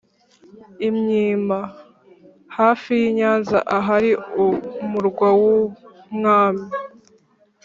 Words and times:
i 0.87 0.89
mwima: 0.97 1.59
hafi 2.57 2.89
y’i 3.01 3.11
nyanza 3.19 3.57
ahari 3.77 4.11
umurwa 4.83 5.27
w’umwami 5.41 6.65